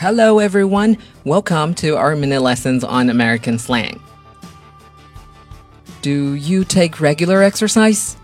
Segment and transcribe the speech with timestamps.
[0.00, 0.98] Hello, everyone.
[1.24, 4.00] Welcome to our minute lessons on American slang.
[6.02, 8.14] Do you take regular exercise?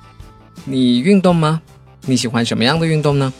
[0.64, 1.62] 你运动吗？
[2.06, 3.32] 你喜欢什么样的运动呢？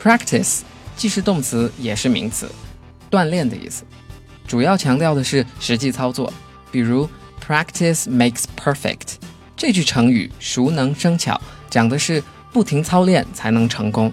[0.00, 0.60] Practice
[0.96, 2.50] 既是动词也是名词，
[3.10, 3.84] 锻炼的意思，
[4.46, 6.32] 主要强调的是实际操作，
[6.70, 7.08] 比如
[7.46, 9.16] Practice makes perfect，
[9.56, 14.12] 这句成语熟能生巧，讲的是不停操练才能成功。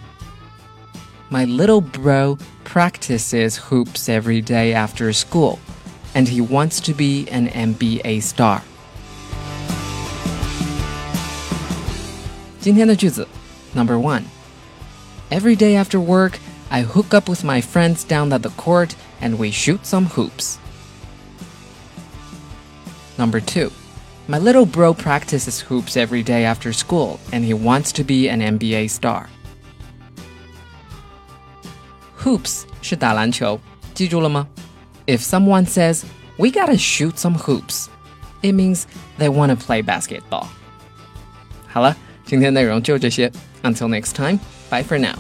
[1.29, 5.59] My little bro practices hoops every day after school,
[6.13, 8.61] and he wants to be an NBA star.
[12.59, 13.27] 今天的句子，
[13.75, 14.23] Number one.
[15.29, 16.39] Every day after work,
[16.69, 18.91] I hook up with my friends down at the court
[19.21, 20.57] and we shoot some hoops.
[23.17, 23.71] Number two,
[24.27, 28.39] my little bro practices hoops every day after school and he wants to be an
[28.41, 29.27] NBA star.
[32.23, 33.59] Hoops 是打篮球，
[33.93, 34.47] 记住了吗？
[35.05, 36.03] If someone says
[36.37, 37.87] we gotta shoot some hoops,
[38.41, 38.83] it means
[39.17, 40.47] they want to play basketball.
[41.67, 41.95] 好了，
[42.25, 43.31] 今天内容就这些。
[43.63, 44.39] Until next time,
[44.69, 45.15] bye for now.